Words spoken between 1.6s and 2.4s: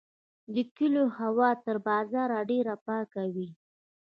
تر بازار